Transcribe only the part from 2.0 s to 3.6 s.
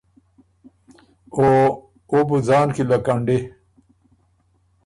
او بُو ځان کی لکنډی۔